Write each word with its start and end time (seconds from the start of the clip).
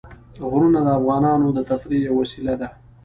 غرونه 0.49 0.79
د 0.85 0.89
افغانانو 0.99 1.47
د 1.53 1.59
تفریح 1.69 2.01
یوه 2.07 2.17
وسیله 2.21 2.53
ده. 2.61 2.69